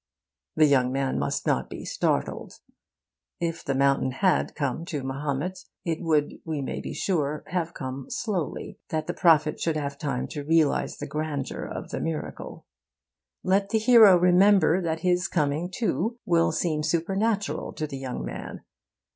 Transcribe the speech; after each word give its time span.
The 0.55 0.65
young 0.65 0.91
man 0.91 1.19
must 1.19 1.45
not 1.45 1.69
be 1.69 1.85
startled. 1.85 2.53
If 3.39 3.63
the 3.63 3.75
mountain 3.75 4.13
had 4.13 4.55
come 4.55 4.83
to 4.85 5.03
Mahomet, 5.03 5.59
it 5.85 5.99
would, 6.01 6.39
we 6.43 6.59
may 6.63 6.81
be 6.81 6.91
sure, 6.91 7.43
have 7.49 7.75
come 7.75 8.07
slowly, 8.09 8.79
that 8.89 9.05
the 9.05 9.13
prophet 9.13 9.59
should 9.59 9.77
have 9.77 9.99
time 9.99 10.27
to 10.29 10.43
realise 10.43 10.97
the 10.97 11.05
grandeur 11.05 11.65
of 11.65 11.91
the 11.91 11.99
miracle. 12.01 12.65
Let 13.43 13.69
the 13.69 13.77
hero 13.77 14.17
remember 14.17 14.81
that 14.81 15.01
his 15.01 15.27
coming, 15.27 15.69
too, 15.69 16.17
will 16.25 16.51
seem 16.51 16.81
supernatural 16.81 17.71
to 17.73 17.85
the 17.85 17.99
young 17.99 18.25
man. 18.25 18.61